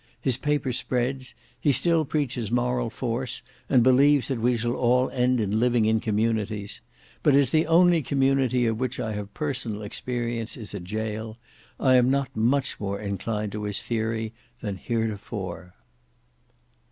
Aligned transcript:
His 0.19 0.35
paper 0.35 0.73
spreads. 0.73 1.35
He 1.59 1.71
still 1.71 2.05
preaches 2.05 2.49
moral 2.49 2.89
force, 2.89 3.43
and 3.69 3.83
believes 3.83 4.29
that 4.29 4.39
we 4.41 4.57
shall 4.57 4.73
all 4.73 5.11
end 5.11 5.39
in 5.39 5.59
living 5.59 5.85
in 5.85 5.99
communities. 5.99 6.81
But 7.21 7.35
as 7.35 7.51
the 7.51 7.67
only 7.67 8.01
community 8.01 8.65
of 8.65 8.79
which 8.79 8.99
I 8.99 9.13
have 9.13 9.35
personal 9.35 9.83
experience 9.83 10.57
is 10.57 10.73
a 10.73 10.79
gaol, 10.79 11.37
I 11.79 11.97
am 11.97 12.09
not 12.09 12.35
much 12.35 12.79
more 12.79 12.99
inclined 12.99 13.51
to 13.51 13.61
his 13.65 13.83
theory 13.83 14.33
than 14.59 14.77
heretofore." 14.77 15.71